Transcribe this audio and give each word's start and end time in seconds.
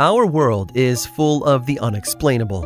Our 0.00 0.24
world 0.24 0.72
is 0.74 1.04
full 1.04 1.44
of 1.44 1.66
the 1.66 1.78
unexplainable. 1.78 2.64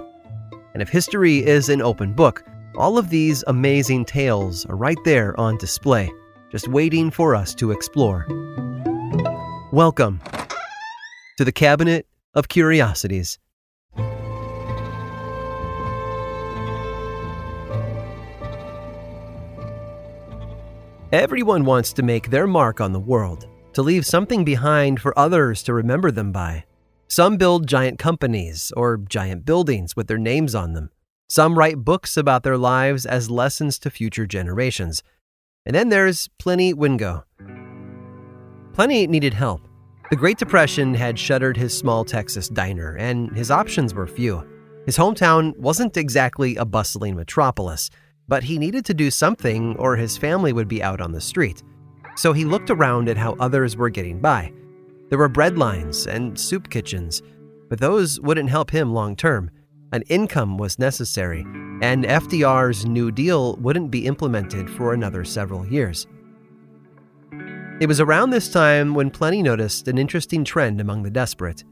And 0.73 0.81
if 0.81 0.89
history 0.89 1.45
is 1.45 1.69
an 1.69 1.83
open 1.83 2.13
book, 2.13 2.45
all 2.77 2.97
of 2.97 3.11
these 3.11 3.43
amazing 3.49 4.05
tales 4.05 4.65
are 4.67 4.77
right 4.77 4.97
there 5.05 5.35
on 5.41 5.59
display, 5.59 6.13
just 6.53 6.69
waiting 6.69 7.11
for 7.11 7.35
us 7.35 7.53
to 7.57 7.73
explore. 7.73 8.25
Welcome 9.73 10.21
to 11.37 11.45
the 11.45 11.51
Cabinet 11.51 12.07
of 12.35 12.47
Curiosities. 12.47 13.41
Everyone 21.11 21.65
wants 21.65 21.93
to 21.95 22.05
make 22.05 22.31
their 22.31 22.47
mark 22.47 22.81
on 22.81 22.93
the 22.93 23.01
world, 23.01 23.49
to 23.73 23.83
leave 23.83 24.07
something 24.07 24.45
behind 24.45 25.01
for 25.01 25.19
others 25.19 25.65
to 25.65 25.75
remember 25.75 26.13
them 26.13 26.31
by. 26.31 26.65
Some 27.09 27.37
build 27.37 27.67
giant 27.67 27.99
companies 27.99 28.73
or 28.77 28.97
giant 28.97 29.45
buildings 29.45 29.95
with 29.95 30.07
their 30.07 30.19
names 30.19 30.55
on 30.55 30.73
them. 30.73 30.91
Some 31.29 31.59
write 31.59 31.79
books 31.79 32.17
about 32.17 32.43
their 32.43 32.59
lives 32.59 33.07
as 33.07 33.31
lessons 33.31 33.79
to 33.81 33.91
future 33.91 34.27
generations. 34.27 35.03
And 35.67 35.75
then 35.75 35.89
there's 35.89 36.29
Pliny 36.39 36.73
Wingo. 36.73 37.25
Pliny 38.73 39.07
needed 39.07 39.35
help. 39.35 39.63
The 40.11 40.17
Great 40.17 40.39
Depression 40.39 40.95
had 40.95 41.19
shuttered 41.19 41.57
his 41.57 41.77
small 41.77 42.05
Texas 42.05 42.49
diner, 42.49 42.97
and 42.97 43.35
his 43.37 43.51
options 43.51 43.95
were 43.95 44.07
few. 44.07 44.47
His 44.85 44.97
hometown 44.97 45.57
wasn't 45.57 45.97
exactly 45.97 46.57
a 46.57 46.65
bustling 46.65 47.17
metropolis, 47.17 47.91
but 48.29 48.43
he 48.43 48.59
needed 48.59 48.85
to 48.87 48.95
do 48.95 49.11
something 49.11 49.77
or 49.77 49.97
his 49.97 50.17
family 50.17 50.53
would 50.53 50.69
be 50.69 50.83
out 50.83 51.01
on 51.01 51.13
the 51.13 51.21
street. 51.21 51.63
So 52.17 52.33
he 52.33 52.45
looked 52.45 52.71
around 52.71 53.09
at 53.09 53.17
how 53.17 53.35
others 53.41 53.77
were 53.77 53.91
getting 53.91 54.21
by. 54.21 54.53
There 55.09 55.19
were 55.19 55.29
bread 55.29 55.59
lines 55.59 56.07
and 56.07 56.39
soup 56.39 56.71
kitchens, 56.71 57.23
but 57.69 57.81
those 57.81 58.21
wouldn't 58.21 58.51
help 58.51 58.71
him 58.71 58.93
long 58.93 59.17
term. 59.17 59.51
An 59.93 60.03
income 60.09 60.59
was 60.59 60.79
necessary, 60.79 61.43
and 61.83 62.05
FDR's 62.05 62.87
New 62.87 63.11
Deal 63.11 63.57
wouldn't 63.57 63.91
be 63.91 64.07
implemented 64.07 64.69
for 64.69 64.93
another 64.93 65.25
several 65.25 65.67
years. 65.67 66.07
It 67.81 67.87
was 67.87 68.01
around 68.01 68.31
this 68.31 68.53
time 68.53 68.95
when 68.95 69.11
Pliny 69.11 69.43
noticed 69.43 69.89
an 69.89 69.99
interesting 69.99 70.45
trend 70.45 70.81
among 70.81 71.03
the 71.03 71.11
desperate. 71.11 71.65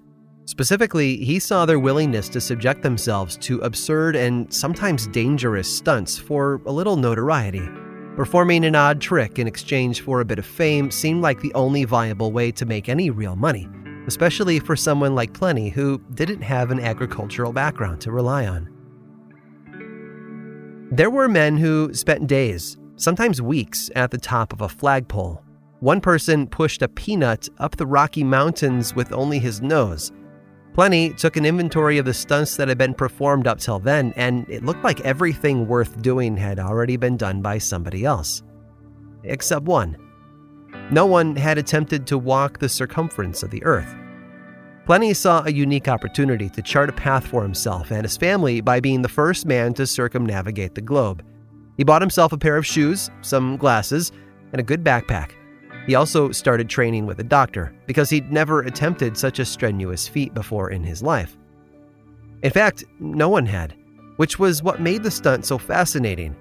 Specifically, 0.45 1.17
he 1.17 1.39
saw 1.39 1.65
their 1.65 1.79
willingness 1.79 2.29
to 2.31 2.41
subject 2.41 2.83
themselves 2.83 3.37
to 3.39 3.61
absurd 3.61 4.17
and 4.17 4.53
sometimes 4.53 5.07
dangerous 5.07 5.75
stunts 5.75 6.19
for 6.19 6.61
a 6.67 6.73
little 6.73 6.97
notoriety. 6.97 7.69
Performing 8.17 8.67
an 8.67 8.75
odd 8.75 9.01
trick 9.01 9.39
in 9.39 9.47
exchange 9.47 10.03
for 10.03 10.21
a 10.21 10.25
bit 10.25 10.39
of 10.39 10.45
fame 10.45 10.91
seemed 10.91 11.23
like 11.23 11.41
the 11.41 11.55
only 11.55 11.85
viable 11.85 12.31
way 12.31 12.53
to 12.53 12.67
make 12.67 12.91
any 12.91 13.09
real 13.09 13.37
money, 13.37 13.71
especially 14.07 14.59
for 14.59 14.77
someone 14.77 15.15
like 15.15 15.33
Pliny 15.33 15.71
who 15.71 15.99
didn't 16.13 16.43
have 16.43 16.71
an 16.71 16.79
agricultural 16.79 17.55
background 17.55 18.03
to 18.03 18.13
rely 18.13 18.47
on. 18.47 18.69
There 20.93 21.09
were 21.09 21.27
men 21.27 21.57
who 21.57 21.95
spent 21.95 22.27
days, 22.27 22.77
sometimes 22.97 23.41
weeks, 23.41 23.91
at 23.97 24.11
the 24.11 24.19
top 24.19 24.53
of 24.53 24.61
a 24.61 24.69
flagpole. 24.69 25.43
One 25.81 26.03
person 26.03 26.47
pushed 26.47 26.83
a 26.83 26.89
peanut 26.89 27.49
up 27.59 27.77
the 27.77 27.87
Rocky 27.87 28.23
Mountains 28.25 28.95
with 28.95 29.11
only 29.11 29.39
his 29.39 29.63
nose. 29.63 30.13
Pliny 30.75 31.11
took 31.11 31.37
an 31.37 31.45
inventory 31.45 31.99
of 31.99 32.07
the 32.07 32.15
stunts 32.15 32.57
that 32.57 32.69
had 32.69 32.79
been 32.79 32.95
performed 32.95 33.47
up 33.47 33.59
till 33.59 33.79
then, 33.79 34.15
and 34.17 34.49
it 34.49 34.65
looked 34.65 34.83
like 34.83 35.01
everything 35.03 35.67
worth 35.69 36.01
doing 36.01 36.37
had 36.37 36.59
already 36.59 36.97
been 36.97 37.19
done 37.19 37.43
by 37.43 37.59
somebody 37.59 38.07
else. 38.07 38.43
Except 39.25 39.67
one. 39.67 39.99
No 40.91 41.05
one 41.05 41.37
had 41.37 41.59
attempted 41.59 42.07
to 42.07 42.17
walk 42.17 42.59
the 42.59 42.71
circumference 42.71 43.43
of 43.43 43.51
the 43.51 43.63
earth. 43.65 43.95
Pliny 44.87 45.13
saw 45.13 45.45
a 45.45 45.53
unique 45.53 45.89
opportunity 45.89 46.49
to 46.49 46.63
chart 46.63 46.89
a 46.89 46.93
path 46.93 47.27
for 47.27 47.43
himself 47.43 47.91
and 47.91 48.03
his 48.03 48.17
family 48.17 48.61
by 48.63 48.81
being 48.81 49.03
the 49.03 49.09
first 49.09 49.45
man 49.47 49.75
to 49.75 49.87
circumnavigate 49.87 50.75
the 50.75 50.81
globe. 50.81 51.23
He 51.77 51.85
bought 51.85 52.03
himself 52.03 52.33
a 52.33 52.39
pair 52.39 52.57
of 52.57 52.67
shoes, 52.67 53.11
some 53.21 53.59
glasses, 53.59 54.11
and 54.53 54.61
a 54.61 54.65
good 54.65 54.83
backpack. 54.83 55.33
He 55.87 55.95
also 55.95 56.31
started 56.31 56.69
training 56.69 57.07
with 57.07 57.19
a 57.19 57.25
doctor 57.25 57.75
because 57.87 58.09
he'd 58.09 58.31
never 58.31 58.61
attempted 58.61 59.17
such 59.17 59.39
a 59.39 59.45
strenuous 59.45 60.07
feat 60.07 60.33
before 60.33 60.71
in 60.71 60.85
his 60.85 61.03
life. 61.03 61.37
In 62.43 62.51
fact, 62.51 62.85
no 63.01 63.29
one 63.29 63.47
had, 63.47 63.75
which 64.17 64.39
was 64.39 64.63
what 64.63 64.81
made 64.81 65.03
the 65.03 65.11
stunt 65.11 65.45
so 65.45 65.59
fascinating. 65.59 66.37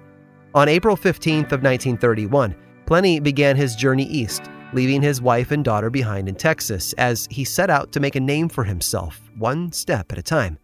On 0.54 0.68
April 0.68 0.96
15th 0.96 1.52
of 1.52 1.62
1931, 1.62 2.54
Pliny 2.86 3.20
began 3.20 3.56
his 3.56 3.74
journey 3.74 4.04
east, 4.04 4.44
leaving 4.72 5.02
his 5.02 5.22
wife 5.22 5.50
and 5.50 5.64
daughter 5.64 5.90
behind 5.90 6.28
in 6.28 6.34
Texas 6.34 6.92
as 6.94 7.26
he 7.30 7.44
set 7.44 7.70
out 7.70 7.92
to 7.92 8.00
make 8.00 8.16
a 8.16 8.20
name 8.20 8.48
for 8.48 8.64
himself, 8.64 9.20
one 9.38 9.72
step 9.72 10.12
at 10.12 10.18
a 10.18 10.22
time. 10.22 10.58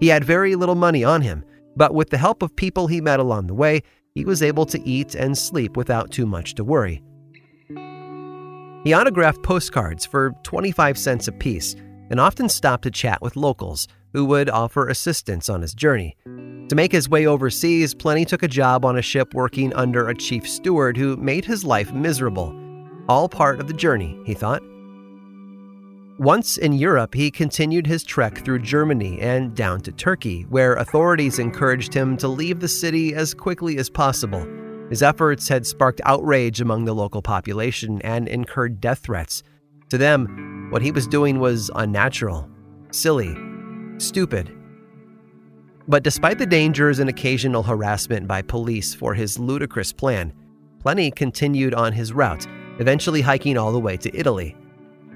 He 0.00 0.08
had 0.08 0.24
very 0.24 0.56
little 0.56 0.74
money 0.74 1.04
on 1.04 1.22
him, 1.22 1.44
but 1.76 1.94
with 1.94 2.10
the 2.10 2.18
help 2.18 2.42
of 2.42 2.54
people 2.54 2.86
he 2.86 3.00
met 3.00 3.20
along 3.20 3.46
the 3.46 3.54
way, 3.54 3.82
he 4.14 4.24
was 4.24 4.42
able 4.42 4.66
to 4.66 4.88
eat 4.88 5.14
and 5.14 5.36
sleep 5.36 5.76
without 5.76 6.10
too 6.10 6.26
much 6.26 6.54
to 6.54 6.64
worry. 6.64 7.02
He 8.84 8.94
autographed 8.94 9.42
postcards 9.42 10.04
for 10.04 10.34
25 10.42 10.98
cents 10.98 11.28
apiece 11.28 11.76
and 12.10 12.18
often 12.18 12.48
stopped 12.48 12.82
to 12.84 12.90
chat 12.90 13.22
with 13.22 13.36
locals 13.36 13.88
who 14.12 14.24
would 14.26 14.50
offer 14.50 14.88
assistance 14.88 15.48
on 15.48 15.62
his 15.62 15.74
journey. 15.74 16.16
To 16.68 16.74
make 16.74 16.92
his 16.92 17.08
way 17.08 17.26
overseas, 17.26 17.94
Pliny 17.94 18.24
took 18.24 18.42
a 18.42 18.48
job 18.48 18.84
on 18.84 18.98
a 18.98 19.02
ship 19.02 19.34
working 19.34 19.72
under 19.74 20.08
a 20.08 20.14
chief 20.14 20.48
steward 20.48 20.96
who 20.96 21.16
made 21.16 21.44
his 21.44 21.64
life 21.64 21.92
miserable. 21.92 22.54
All 23.08 23.28
part 23.28 23.60
of 23.60 23.66
the 23.66 23.74
journey, 23.74 24.18
he 24.24 24.34
thought. 24.34 24.62
Once 26.18 26.56
in 26.56 26.72
Europe, 26.72 27.14
he 27.14 27.30
continued 27.30 27.86
his 27.86 28.04
trek 28.04 28.44
through 28.44 28.58
Germany 28.58 29.20
and 29.20 29.54
down 29.54 29.80
to 29.80 29.92
Turkey, 29.92 30.42
where 30.50 30.74
authorities 30.74 31.38
encouraged 31.38 31.94
him 31.94 32.16
to 32.18 32.28
leave 32.28 32.60
the 32.60 32.68
city 32.68 33.14
as 33.14 33.34
quickly 33.34 33.78
as 33.78 33.90
possible. 33.90 34.46
His 34.90 35.02
efforts 35.02 35.48
had 35.48 35.66
sparked 35.66 36.00
outrage 36.04 36.60
among 36.60 36.84
the 36.84 36.94
local 36.94 37.22
population 37.22 38.00
and 38.02 38.28
incurred 38.28 38.80
death 38.80 39.00
threats. 39.00 39.42
To 39.90 39.98
them, 39.98 40.68
what 40.70 40.82
he 40.82 40.90
was 40.90 41.06
doing 41.06 41.38
was 41.38 41.70
unnatural, 41.74 42.48
silly, 42.90 43.36
stupid. 43.98 44.54
But 45.88 46.02
despite 46.02 46.38
the 46.38 46.46
dangers 46.46 46.98
and 46.98 47.10
occasional 47.10 47.62
harassment 47.62 48.28
by 48.28 48.42
police 48.42 48.94
for 48.94 49.14
his 49.14 49.38
ludicrous 49.38 49.92
plan, 49.92 50.32
Pliny 50.80 51.10
continued 51.10 51.74
on 51.74 51.92
his 51.92 52.12
route, 52.12 52.46
eventually 52.78 53.20
hiking 53.20 53.56
all 53.56 53.72
the 53.72 53.80
way 53.80 53.96
to 53.96 54.16
Italy. 54.16 54.56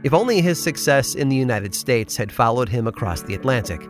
If 0.04 0.14
only 0.14 0.40
his 0.40 0.62
success 0.62 1.14
in 1.14 1.28
the 1.28 1.36
United 1.36 1.74
States 1.74 2.16
had 2.16 2.30
followed 2.30 2.68
him 2.68 2.86
across 2.86 3.22
the 3.22 3.34
Atlantic. 3.34 3.80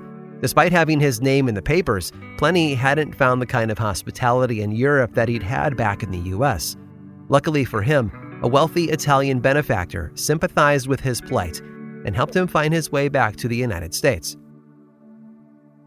Despite 0.41 0.73
having 0.73 1.01
his 1.01 1.23
name 1.23 1.49
in 1.49 1.55
the 1.55 1.63
papers, 1.63 2.13
Pliny 2.37 2.75
hadn't 2.75 3.15
found 3.15 3.41
the 3.41 3.47
kind 3.47 3.71
of 3.71 3.79
hospitality 3.79 4.61
in 4.61 4.73
Europe 4.73 5.15
that 5.15 5.29
he'd 5.29 5.43
had 5.43 5.77
back 5.77 6.03
in 6.03 6.11
the 6.11 6.31
US. 6.31 6.77
Luckily 7.29 7.65
for 7.65 7.83
him, 7.83 8.13
a 8.43 8.49
wealthy 8.49 8.91
Italian 8.91 9.41
benefactor 9.41 10.13
sympathized 10.15 10.89
with 10.89 11.01
his 11.01 11.21
plight 11.21 11.61
and 12.05 12.15
helped 12.15 12.37
him 12.37 12.47
find 12.47 12.73
his 12.73 12.93
way 12.93 13.09
back 13.09 13.37
to 13.37 13.49
the 13.49 13.57
United 13.57 13.95
States. 13.95 14.37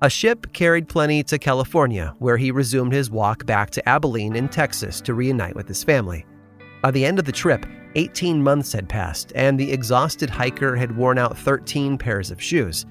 A 0.02 0.10
ship 0.10 0.52
carried 0.54 0.88
Pliny 0.88 1.24
to 1.24 1.38
California, 1.38 2.16
where 2.20 2.38
he 2.38 2.52
resumed 2.52 2.94
his 2.94 3.12
walk 3.12 3.46
back 3.46 3.70
to 3.72 3.88
Abilene 3.88 4.36
in 4.36 4.48
Texas 4.48 5.02
to 5.02 5.14
reunite 5.14 5.56
with 5.56 5.68
his 5.68 5.84
family. 5.84 6.26
By 6.82 6.92
the 6.92 7.06
end 7.06 7.20
of 7.20 7.26
the 7.26 7.32
trip, 7.32 7.66
18 7.96 8.42
months 8.42 8.72
had 8.72 8.88
passed, 8.88 9.34
and 9.36 9.60
the 9.60 9.72
exhausted 9.72 10.30
hiker 10.30 10.76
had 10.76 10.96
worn 10.96 11.18
out 11.18 11.38
13 11.38 11.98
pairs 11.98 12.32
of 12.32 12.42
shoes. 12.42 12.86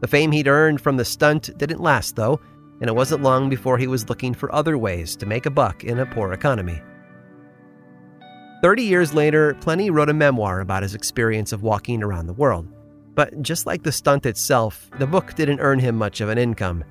The 0.00 0.08
fame 0.08 0.32
he'd 0.32 0.48
earned 0.48 0.80
from 0.80 0.96
the 0.96 1.04
stunt 1.04 1.56
didn't 1.58 1.80
last, 1.80 2.16
though, 2.16 2.40
and 2.80 2.88
it 2.88 2.96
wasn't 2.96 3.22
long 3.22 3.50
before 3.50 3.76
he 3.78 3.86
was 3.86 4.08
looking 4.08 4.32
for 4.32 4.54
other 4.54 4.78
ways 4.78 5.14
to 5.16 5.26
make 5.26 5.46
a 5.46 5.50
buck 5.50 5.84
in 5.84 5.98
a 5.98 6.06
poor 6.06 6.32
economy. 6.32 6.80
Thirty 8.62 8.82
years 8.82 9.14
later, 9.14 9.54
Pliny 9.60 9.90
wrote 9.90 10.10
a 10.10 10.14
memoir 10.14 10.60
about 10.60 10.82
his 10.82 10.94
experience 10.94 11.52
of 11.52 11.62
walking 11.62 12.02
around 12.02 12.26
the 12.26 12.32
world. 12.34 12.68
But 13.14 13.42
just 13.42 13.66
like 13.66 13.82
the 13.82 13.92
stunt 13.92 14.26
itself, 14.26 14.90
the 14.98 15.06
book 15.06 15.34
didn't 15.34 15.60
earn 15.60 15.78
him 15.78 15.96
much 15.96 16.20
of 16.20 16.28
an 16.28 16.38
income. 16.38 16.84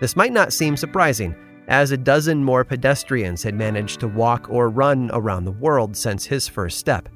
This 0.00 0.16
might 0.16 0.32
not 0.32 0.52
seem 0.52 0.76
surprising, 0.76 1.34
as 1.68 1.90
a 1.90 1.96
dozen 1.96 2.42
more 2.42 2.64
pedestrians 2.64 3.42
had 3.42 3.54
managed 3.54 4.00
to 4.00 4.08
walk 4.08 4.48
or 4.50 4.68
run 4.68 5.10
around 5.12 5.44
the 5.44 5.52
world 5.52 5.96
since 5.96 6.24
his 6.24 6.48
first 6.48 6.78
step. 6.78 7.08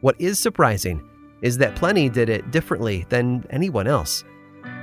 What 0.00 0.20
is 0.20 0.38
surprising 0.38 1.02
is 1.42 1.58
that 1.58 1.76
Pliny 1.76 2.08
did 2.08 2.28
it 2.28 2.50
differently 2.50 3.06
than 3.08 3.44
anyone 3.50 3.86
else. 3.86 4.24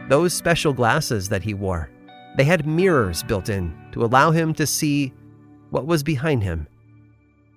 Those 0.10 0.34
special 0.34 0.72
glasses 0.72 1.28
that 1.30 1.44
he 1.44 1.54
wore, 1.54 1.90
they 2.38 2.46
had 2.46 2.66
mirrors 2.66 3.24
built 3.24 3.50
in 3.50 3.76
to 3.92 4.06
allow 4.06 4.32
him 4.32 4.54
to 4.54 4.66
see 4.66 5.14
what 5.70 5.86
was 5.86 6.02
behind 6.02 6.44
him. 6.44 6.68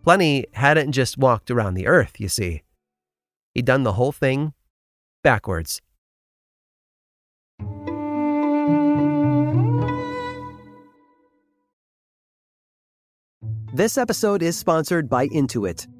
Pliny 0.02 0.46
hadn't 0.52 0.90
just 0.90 1.16
walked 1.16 1.50
around 1.50 1.74
the 1.74 1.86
earth, 1.86 2.18
you 2.18 2.28
see. 2.28 2.62
He'd 3.54 3.66
done 3.66 3.84
the 3.84 3.92
whole 3.92 4.10
thing 4.10 4.52
backwards. 5.22 5.80
This 13.72 13.96
episode 13.96 14.42
is 14.42 14.58
sponsored 14.58 15.08
by 15.08 15.28
Intuit. 15.28 15.86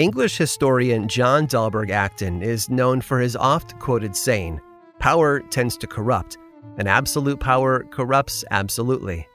English 0.00 0.38
historian 0.38 1.06
John 1.08 1.46
Dalberg 1.46 1.90
Acton 1.90 2.42
is 2.42 2.70
known 2.70 3.02
for 3.02 3.20
his 3.20 3.36
oft 3.36 3.78
quoted 3.80 4.16
saying 4.16 4.58
Power 4.98 5.40
tends 5.40 5.76
to 5.76 5.86
corrupt, 5.86 6.38
and 6.78 6.88
absolute 6.88 7.38
power 7.38 7.84
corrupts 7.90 8.42
absolutely. 8.50 9.28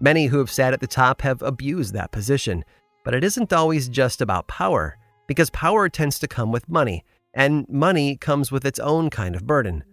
Many 0.00 0.24
who 0.24 0.38
have 0.38 0.50
sat 0.50 0.72
at 0.72 0.80
the 0.80 0.86
top 0.86 1.20
have 1.20 1.42
abused 1.42 1.92
that 1.92 2.10
position, 2.10 2.64
but 3.04 3.12
it 3.12 3.22
isn't 3.22 3.52
always 3.52 3.86
just 3.86 4.22
about 4.22 4.48
power, 4.48 4.96
because 5.26 5.50
power 5.50 5.90
tends 5.90 6.18
to 6.20 6.26
come 6.26 6.52
with 6.52 6.70
money, 6.70 7.04
and 7.34 7.68
money 7.68 8.16
comes 8.16 8.50
with 8.50 8.64
its 8.64 8.78
own 8.78 9.10
kind 9.10 9.36
of 9.36 9.46
burden. 9.46 9.84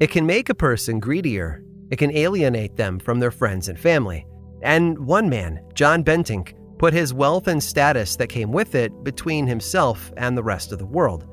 It 0.00 0.10
can 0.10 0.24
make 0.24 0.48
a 0.48 0.54
person 0.54 0.98
greedier, 0.98 1.62
it 1.90 1.96
can 1.96 2.16
alienate 2.16 2.76
them 2.76 2.98
from 2.98 3.20
their 3.20 3.30
friends 3.30 3.68
and 3.68 3.78
family. 3.78 4.26
And 4.62 4.98
one 5.00 5.28
man, 5.28 5.60
John 5.74 6.02
Bentinck, 6.02 6.54
put 6.82 6.92
his 6.92 7.14
wealth 7.14 7.46
and 7.46 7.62
status 7.62 8.16
that 8.16 8.26
came 8.26 8.50
with 8.50 8.74
it 8.74 9.04
between 9.04 9.46
himself 9.46 10.12
and 10.16 10.36
the 10.36 10.42
rest 10.42 10.72
of 10.72 10.80
the 10.80 10.84
world. 10.84 11.24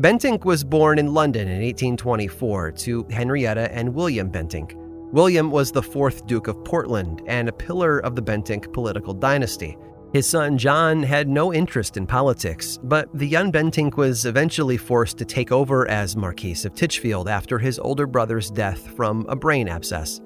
Bentinck 0.00 0.44
was 0.44 0.64
born 0.64 0.98
in 0.98 1.14
London 1.14 1.46
in 1.46 1.62
1824 1.62 2.72
to 2.72 3.06
Henrietta 3.12 3.72
and 3.72 3.94
William 3.94 4.28
Bentinck. 4.28 4.74
William 5.12 5.52
was 5.52 5.70
the 5.70 5.80
fourth 5.80 6.26
Duke 6.26 6.48
of 6.48 6.64
Portland 6.64 7.22
and 7.28 7.48
a 7.48 7.52
pillar 7.52 8.00
of 8.00 8.16
the 8.16 8.22
Bentinck 8.22 8.72
political 8.72 9.14
dynasty. 9.14 9.78
His 10.12 10.26
son 10.28 10.58
John 10.58 11.00
had 11.04 11.28
no 11.28 11.54
interest 11.54 11.96
in 11.96 12.04
politics, 12.04 12.76
but 12.82 13.08
the 13.16 13.28
young 13.28 13.52
Bentinck 13.52 13.96
was 13.96 14.26
eventually 14.26 14.76
forced 14.76 15.16
to 15.18 15.24
take 15.24 15.52
over 15.52 15.88
as 15.88 16.16
Marquis 16.16 16.64
of 16.64 16.74
Titchfield 16.74 17.28
after 17.28 17.60
his 17.60 17.78
older 17.78 18.08
brother's 18.08 18.50
death 18.50 18.96
from 18.96 19.26
a 19.28 19.36
brain 19.36 19.68
abscess. 19.68 20.20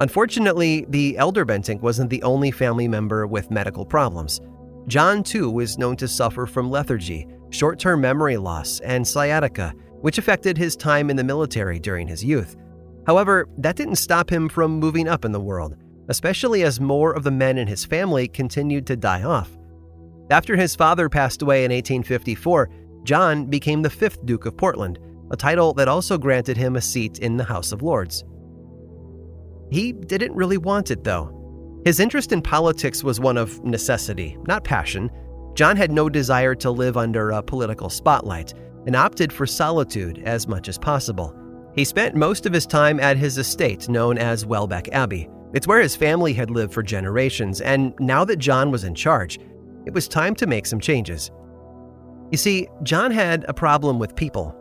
Unfortunately, 0.00 0.84
the 0.90 1.16
elder 1.16 1.46
Bentinck 1.46 1.80
wasn't 1.80 2.10
the 2.10 2.22
only 2.22 2.50
family 2.50 2.86
member 2.86 3.26
with 3.26 3.50
medical 3.50 3.86
problems. 3.86 4.40
John, 4.88 5.22
too, 5.22 5.50
was 5.50 5.78
known 5.78 5.96
to 5.96 6.06
suffer 6.06 6.46
from 6.46 6.70
lethargy, 6.70 7.26
short 7.50 7.78
term 7.78 8.00
memory 8.02 8.36
loss, 8.36 8.80
and 8.80 9.06
sciatica, 9.06 9.72
which 10.02 10.18
affected 10.18 10.58
his 10.58 10.76
time 10.76 11.08
in 11.10 11.16
the 11.16 11.24
military 11.24 11.78
during 11.78 12.06
his 12.06 12.22
youth. 12.22 12.56
However, 13.06 13.48
that 13.58 13.76
didn't 13.76 13.96
stop 13.96 14.30
him 14.30 14.48
from 14.48 14.78
moving 14.78 15.08
up 15.08 15.24
in 15.24 15.32
the 15.32 15.40
world. 15.40 15.76
especially 16.08 16.62
as 16.62 16.80
more 16.80 17.12
of 17.12 17.24
the 17.24 17.30
men 17.30 17.58
in 17.58 17.66
his 17.66 17.84
family 17.84 18.28
continued 18.28 18.86
to 18.86 18.96
die 18.96 19.22
off. 19.22 19.50
After 20.30 20.56
his 20.56 20.76
father 20.76 21.08
passed 21.08 21.42
away 21.42 21.64
in 21.64 21.72
1854, 21.72 22.70
John 23.04 23.46
became 23.46 23.82
the 23.82 23.90
fifth 23.90 24.24
Duke 24.26 24.46
of 24.46 24.56
Portland, 24.56 24.98
a 25.30 25.36
title 25.36 25.72
that 25.74 25.88
also 25.88 26.18
granted 26.18 26.56
him 26.56 26.76
a 26.76 26.80
seat 26.80 27.18
in 27.18 27.36
the 27.36 27.44
House 27.44 27.72
of 27.72 27.82
Lords. 27.82 28.24
He 29.70 29.92
didn't 29.92 30.34
really 30.34 30.58
want 30.58 30.90
it, 30.90 31.04
though. 31.04 31.32
His 31.84 32.00
interest 32.00 32.32
in 32.32 32.42
politics 32.42 33.04
was 33.04 33.20
one 33.20 33.36
of 33.36 33.62
necessity, 33.64 34.36
not 34.46 34.64
passion. 34.64 35.10
John 35.54 35.76
had 35.76 35.92
no 35.92 36.08
desire 36.08 36.54
to 36.56 36.70
live 36.70 36.96
under 36.96 37.30
a 37.30 37.42
political 37.42 37.88
spotlight 37.88 38.54
and 38.86 38.96
opted 38.96 39.32
for 39.32 39.46
solitude 39.46 40.22
as 40.24 40.46
much 40.46 40.68
as 40.68 40.78
possible. 40.78 41.34
He 41.74 41.84
spent 41.84 42.14
most 42.14 42.46
of 42.46 42.52
his 42.52 42.66
time 42.66 43.00
at 43.00 43.16
his 43.16 43.38
estate 43.38 43.88
known 43.88 44.18
as 44.18 44.46
Welbeck 44.46 44.88
Abbey. 44.92 45.28
It's 45.52 45.66
where 45.66 45.80
his 45.80 45.96
family 45.96 46.32
had 46.32 46.50
lived 46.50 46.72
for 46.72 46.82
generations, 46.82 47.60
and 47.60 47.94
now 48.00 48.24
that 48.24 48.38
John 48.38 48.70
was 48.70 48.84
in 48.84 48.94
charge, 48.94 49.38
it 49.86 49.92
was 49.94 50.08
time 50.08 50.34
to 50.36 50.46
make 50.46 50.66
some 50.66 50.80
changes. 50.80 51.30
You 52.30 52.38
see, 52.38 52.66
John 52.82 53.10
had 53.10 53.44
a 53.48 53.54
problem 53.54 53.98
with 53.98 54.16
people. 54.16 54.54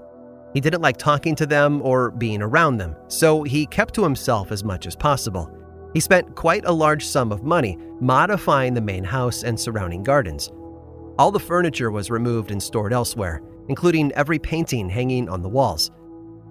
He 0.55 0.61
didn't 0.61 0.81
like 0.81 0.95
talking 0.95 1.35
to 1.35 1.45
them 1.45 1.81
or 1.81 2.11
being 2.11 2.41
around 2.41 2.77
them, 2.77 2.95
so 3.09 3.43
he 3.43 3.65
kept 3.65 3.93
to 3.95 4.03
himself 4.03 4.53
as 4.53 4.63
much 4.63 4.87
as 4.87 4.95
possible. 4.95 5.51
He 5.93 5.99
spent 5.99 6.33
quite 6.33 6.63
a 6.65 6.71
large 6.71 7.05
sum 7.05 7.33
of 7.33 7.43
money 7.43 7.77
modifying 7.99 8.73
the 8.73 8.79
main 8.79 9.03
house 9.03 9.43
and 9.43 9.59
surrounding 9.59 10.01
gardens. 10.01 10.49
All 11.19 11.29
the 11.29 11.41
furniture 11.41 11.91
was 11.91 12.09
removed 12.09 12.51
and 12.51 12.63
stored 12.63 12.93
elsewhere, 12.93 13.41
including 13.67 14.13
every 14.13 14.39
painting 14.39 14.87
hanging 14.87 15.27
on 15.27 15.41
the 15.41 15.49
walls. 15.49 15.91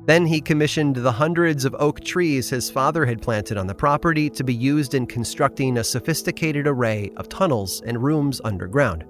Then 0.05 0.27
he 0.27 0.43
commissioned 0.43 0.97
the 0.97 1.13
hundreds 1.13 1.65
of 1.65 1.75
oak 1.79 2.01
trees 2.01 2.51
his 2.51 2.71
father 2.71 3.07
had 3.07 3.23
planted 3.23 3.57
on 3.57 3.67
the 3.67 3.75
property 3.75 4.29
to 4.29 4.45
be 4.45 4.53
used 4.53 4.93
in 4.93 5.07
constructing 5.07 5.79
a 5.79 5.85
sophisticated 5.85 6.67
array 6.67 7.11
of 7.17 7.31
tunnels 7.31 7.81
and 7.87 8.03
rooms 8.03 8.39
underground. 8.45 9.07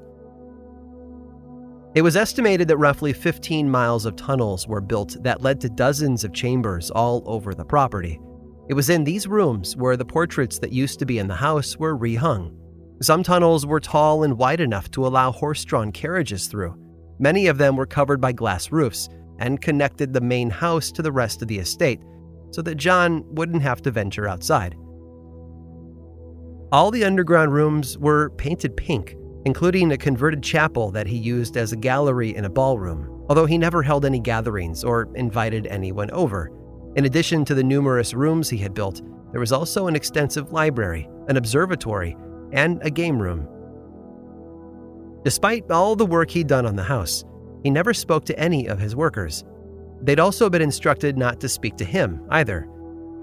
It 1.94 2.02
was 2.02 2.16
estimated 2.16 2.66
that 2.68 2.76
roughly 2.76 3.12
15 3.12 3.70
miles 3.70 4.04
of 4.04 4.16
tunnels 4.16 4.66
were 4.66 4.80
built 4.80 5.16
that 5.22 5.42
led 5.42 5.60
to 5.60 5.68
dozens 5.68 6.24
of 6.24 6.32
chambers 6.32 6.90
all 6.90 7.22
over 7.24 7.54
the 7.54 7.64
property. 7.64 8.20
It 8.68 8.74
was 8.74 8.90
in 8.90 9.04
these 9.04 9.28
rooms 9.28 9.76
where 9.76 9.96
the 9.96 10.04
portraits 10.04 10.58
that 10.58 10.72
used 10.72 10.98
to 10.98 11.06
be 11.06 11.20
in 11.20 11.28
the 11.28 11.36
house 11.36 11.76
were 11.76 11.96
rehung. 11.96 12.52
Some 13.00 13.22
tunnels 13.22 13.64
were 13.64 13.78
tall 13.78 14.24
and 14.24 14.36
wide 14.36 14.60
enough 14.60 14.90
to 14.92 15.06
allow 15.06 15.30
horse 15.30 15.64
drawn 15.64 15.92
carriages 15.92 16.48
through. 16.48 16.76
Many 17.20 17.46
of 17.46 17.58
them 17.58 17.76
were 17.76 17.86
covered 17.86 18.20
by 18.20 18.32
glass 18.32 18.72
roofs 18.72 19.08
and 19.38 19.60
connected 19.60 20.12
the 20.12 20.20
main 20.20 20.50
house 20.50 20.90
to 20.92 21.02
the 21.02 21.12
rest 21.12 21.42
of 21.42 21.48
the 21.48 21.58
estate 21.58 22.00
so 22.50 22.60
that 22.62 22.74
John 22.74 23.24
wouldn't 23.34 23.62
have 23.62 23.82
to 23.82 23.92
venture 23.92 24.26
outside. 24.26 24.74
All 26.72 26.90
the 26.90 27.04
underground 27.04 27.52
rooms 27.52 27.96
were 27.98 28.30
painted 28.30 28.76
pink, 28.76 29.14
including 29.44 29.92
a 29.92 29.96
converted 29.96 30.42
chapel 30.42 30.90
that 30.90 31.06
he 31.06 31.16
used 31.16 31.56
as 31.56 31.72
a 31.72 31.76
gallery 31.76 32.34
in 32.34 32.44
a 32.44 32.50
ballroom, 32.50 33.24
although 33.28 33.46
he 33.46 33.58
never 33.58 33.82
held 33.82 34.04
any 34.04 34.20
gatherings 34.20 34.84
or 34.84 35.08
invited 35.14 35.66
anyone 35.66 36.10
over. 36.10 36.50
In 36.96 37.04
addition 37.04 37.44
to 37.44 37.54
the 37.54 37.64
numerous 37.64 38.14
rooms 38.14 38.48
he 38.48 38.56
had 38.56 38.74
built, 38.74 39.02
there 39.32 39.40
was 39.40 39.52
also 39.52 39.86
an 39.86 39.96
extensive 39.96 40.52
library, 40.52 41.08
an 41.28 41.36
observatory, 41.36 42.16
and 42.52 42.80
a 42.82 42.90
game 42.90 43.20
room. 43.20 43.48
Despite 45.24 45.70
all 45.70 45.96
the 45.96 46.06
work 46.06 46.30
he'd 46.30 46.46
done 46.46 46.66
on 46.66 46.76
the 46.76 46.82
house, 46.82 47.24
he 47.62 47.70
never 47.70 47.94
spoke 47.94 48.24
to 48.26 48.38
any 48.38 48.68
of 48.68 48.78
his 48.78 48.94
workers. 48.94 49.44
They'd 50.02 50.20
also 50.20 50.50
been 50.50 50.62
instructed 50.62 51.16
not 51.16 51.40
to 51.40 51.48
speak 51.48 51.76
to 51.76 51.84
him 51.84 52.24
either. 52.30 52.68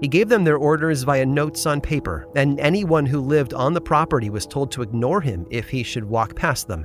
He 0.02 0.08
gave 0.08 0.28
them 0.28 0.42
their 0.42 0.56
orders 0.56 1.04
via 1.04 1.24
notes 1.24 1.64
on 1.64 1.80
paper, 1.80 2.26
and 2.34 2.58
anyone 2.58 3.06
who 3.06 3.20
lived 3.20 3.54
on 3.54 3.72
the 3.72 3.80
property 3.80 4.30
was 4.30 4.46
told 4.46 4.72
to 4.72 4.82
ignore 4.82 5.20
him 5.20 5.46
if 5.48 5.68
he 5.68 5.84
should 5.84 6.02
walk 6.02 6.34
past 6.34 6.66
them. 6.66 6.84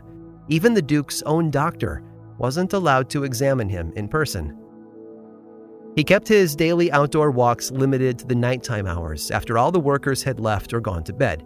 Even 0.50 0.76
the 0.76 0.84
Duke's 0.84 1.24
own 1.24 1.50
doctor 1.50 2.04
wasn't 2.38 2.74
allowed 2.74 3.10
to 3.10 3.24
examine 3.24 3.70
him 3.70 3.92
in 3.96 4.08
person. 4.08 4.56
He 5.96 6.04
kept 6.04 6.28
his 6.28 6.56
daily 6.56 6.92
outdoor 6.92 7.32
walks 7.32 7.72
limited 7.72 8.20
to 8.20 8.28
the 8.28 8.36
nighttime 8.36 8.86
hours 8.86 9.32
after 9.32 9.58
all 9.58 9.72
the 9.72 9.80
workers 9.80 10.22
had 10.22 10.40
left 10.40 10.72
or 10.72 10.80
gone 10.80 11.04
to 11.06 11.14
bed. 11.14 11.44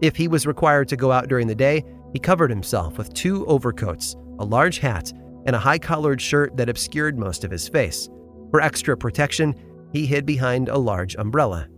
If 0.00 0.16
he 0.16 0.26
was 0.26 0.46
required 0.46 0.88
to 0.88 0.96
go 0.96 1.12
out 1.12 1.28
during 1.28 1.46
the 1.46 1.54
day, 1.54 1.84
he 2.14 2.18
covered 2.18 2.48
himself 2.48 2.96
with 2.96 3.12
two 3.12 3.44
overcoats, 3.44 4.16
a 4.38 4.44
large 4.44 4.78
hat, 4.78 5.12
and 5.44 5.54
a 5.54 5.58
high 5.58 5.78
collared 5.78 6.22
shirt 6.22 6.56
that 6.56 6.70
obscured 6.70 7.18
most 7.18 7.44
of 7.44 7.50
his 7.50 7.68
face. 7.68 8.08
For 8.50 8.62
extra 8.62 8.96
protection, 8.96 9.54
he 9.92 10.06
hid 10.06 10.26
behind 10.26 10.68
a 10.68 10.78
large 10.78 11.16
umbrella. 11.16 11.68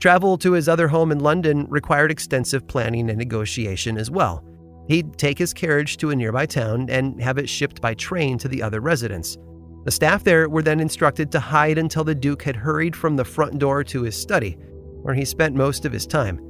Travel 0.00 0.38
to 0.38 0.52
his 0.52 0.68
other 0.68 0.88
home 0.88 1.12
in 1.12 1.20
London 1.20 1.66
required 1.68 2.10
extensive 2.10 2.66
planning 2.66 3.10
and 3.10 3.18
negotiation 3.18 3.98
as 3.98 4.10
well. 4.10 4.44
He'd 4.88 5.18
take 5.18 5.38
his 5.38 5.52
carriage 5.52 5.98
to 5.98 6.10
a 6.10 6.16
nearby 6.16 6.46
town 6.46 6.88
and 6.88 7.20
have 7.20 7.38
it 7.38 7.48
shipped 7.48 7.80
by 7.80 7.94
train 7.94 8.38
to 8.38 8.48
the 8.48 8.62
other 8.62 8.80
residence. 8.80 9.36
The 9.84 9.90
staff 9.90 10.24
there 10.24 10.48
were 10.48 10.62
then 10.62 10.80
instructed 10.80 11.30
to 11.32 11.40
hide 11.40 11.78
until 11.78 12.04
the 12.04 12.14
Duke 12.14 12.42
had 12.42 12.56
hurried 12.56 12.96
from 12.96 13.16
the 13.16 13.24
front 13.24 13.58
door 13.58 13.84
to 13.84 14.02
his 14.02 14.16
study, 14.16 14.56
where 15.02 15.14
he 15.14 15.24
spent 15.24 15.54
most 15.54 15.84
of 15.84 15.92
his 15.92 16.06
time. 16.06 16.40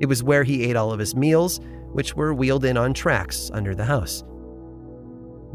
It 0.00 0.06
was 0.06 0.22
where 0.22 0.44
he 0.44 0.64
ate 0.64 0.76
all 0.76 0.92
of 0.92 0.98
his 0.98 1.14
meals, 1.14 1.60
which 1.92 2.16
were 2.16 2.32
wheeled 2.32 2.64
in 2.64 2.76
on 2.76 2.94
tracks 2.94 3.50
under 3.52 3.74
the 3.74 3.84
house. 3.84 4.24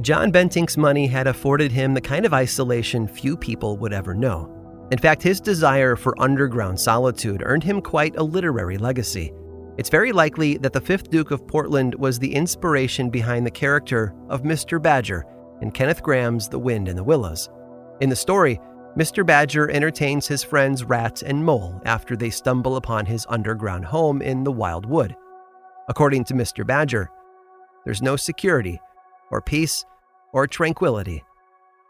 John 0.02 0.30
Bentinck's 0.30 0.76
money 0.76 1.08
had 1.08 1.26
afforded 1.26 1.72
him 1.72 1.94
the 1.94 2.02
kind 2.02 2.26
of 2.26 2.34
isolation 2.34 3.08
few 3.08 3.38
people 3.38 3.78
would 3.78 3.94
ever 3.94 4.14
know. 4.14 4.52
In 4.92 4.98
fact, 4.98 5.24
his 5.24 5.40
desire 5.40 5.96
for 5.96 6.22
underground 6.22 6.80
solitude 6.80 7.42
earned 7.46 7.64
him 7.64 7.82
quite 7.82 8.18
a 8.18 8.24
literary 8.24 8.78
legacy. 8.78 9.34
It's 9.78 9.90
very 9.90 10.12
likely 10.12 10.58
that 10.58 10.74
the 10.74 10.82
5th 10.82 11.10
Duke 11.10 11.32
of 11.32 11.48
Portland 11.48 11.96
was 11.96 12.20
the 12.20 12.34
inspiration 12.34 13.10
behind 13.10 13.46
the 13.46 13.52
character 13.52 14.14
of 14.30 14.44
Mr. 14.44 14.82
Badger 14.82 15.26
in 15.62 15.72
Kenneth 15.72 16.04
Grahame's 16.04 16.50
The 16.50 16.60
Wind 16.60 16.90
in 16.90 16.98
the 16.98 17.04
Willows. 17.04 17.50
In 18.02 18.10
the 18.10 18.16
story, 18.18 18.60
Mr. 18.98 19.26
Badger 19.26 19.72
entertains 19.72 20.28
his 20.28 20.44
friends 20.44 20.84
Rat 20.84 21.22
and 21.24 21.44
Mole 21.44 21.82
after 21.86 22.18
they 22.18 22.30
stumble 22.30 22.76
upon 22.76 23.06
his 23.06 23.26
underground 23.30 23.86
home 23.86 24.22
in 24.22 24.44
the 24.44 24.52
Wild 24.52 24.86
Wood. 24.86 25.16
According 25.88 26.26
to 26.26 26.34
Mr. 26.34 26.68
Badger, 26.68 27.10
there's 27.86 28.02
no 28.02 28.18
security 28.18 28.80
or 29.32 29.42
peace 29.42 29.86
or 30.34 30.48
tranquility 30.48 31.24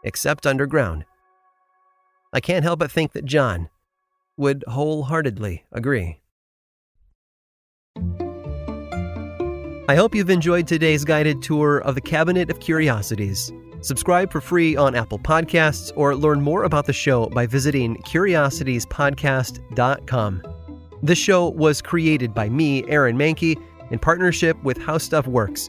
except 0.04 0.46
underground. 0.46 1.04
I 2.32 2.40
can't 2.40 2.64
help 2.64 2.78
but 2.78 2.90
think 2.90 3.12
that 3.12 3.24
John 3.24 3.68
would 4.36 4.64
wholeheartedly 4.68 5.64
agree. 5.72 6.20
I 9.88 9.94
hope 9.94 10.14
you've 10.14 10.30
enjoyed 10.30 10.66
today's 10.66 11.04
guided 11.04 11.42
tour 11.42 11.78
of 11.78 11.94
the 11.94 12.00
Cabinet 12.00 12.50
of 12.50 12.60
Curiosities. 12.60 13.52
Subscribe 13.82 14.32
for 14.32 14.40
free 14.40 14.76
on 14.76 14.96
Apple 14.96 15.18
Podcasts 15.18 15.92
or 15.94 16.16
learn 16.16 16.40
more 16.40 16.64
about 16.64 16.86
the 16.86 16.92
show 16.92 17.26
by 17.26 17.46
visiting 17.46 17.96
curiositiespodcast.com. 17.98 20.42
This 21.02 21.18
show 21.18 21.50
was 21.50 21.82
created 21.82 22.34
by 22.34 22.48
me, 22.48 22.84
Aaron 22.88 23.16
Mahnke, 23.16 23.54
in 23.90 23.98
partnership 23.98 24.60
with 24.64 24.78
How 24.78 24.98
Stuff 24.98 25.28
Works 25.28 25.68